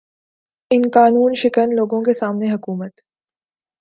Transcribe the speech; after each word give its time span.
ان 0.71 0.81
قانوں 0.93 1.27
شکن 1.35 1.75
لوگوں 1.75 2.01
کے 2.03 2.13
سامنے 2.13 2.53
حکومت 2.53 3.01